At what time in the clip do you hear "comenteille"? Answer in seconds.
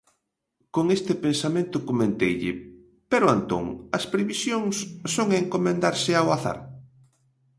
1.89-2.51